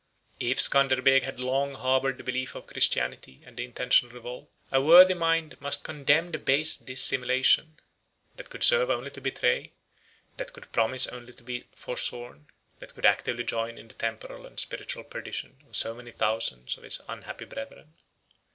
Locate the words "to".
9.11-9.21, 11.33-11.43